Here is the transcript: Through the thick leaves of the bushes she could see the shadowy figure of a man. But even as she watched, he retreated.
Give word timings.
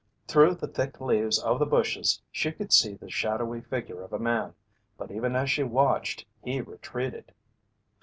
Through 0.27 0.55
the 0.55 0.65
thick 0.67 0.99
leaves 0.99 1.37
of 1.37 1.59
the 1.59 1.65
bushes 1.67 2.23
she 2.31 2.51
could 2.51 2.73
see 2.73 2.95
the 2.95 3.07
shadowy 3.11 3.61
figure 3.61 4.01
of 4.01 4.11
a 4.13 4.17
man. 4.17 4.55
But 4.97 5.11
even 5.11 5.35
as 5.35 5.51
she 5.51 5.61
watched, 5.61 6.25
he 6.43 6.59
retreated. 6.59 7.31